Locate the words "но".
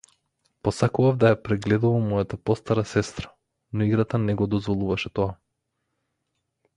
3.77-3.89